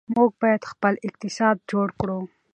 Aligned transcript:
موږ 0.15 0.29
باید 0.41 0.69
خپل 0.71 0.93
اقتصاد 1.07 1.55
جوړ 1.71 1.87
کړو. 1.99 2.19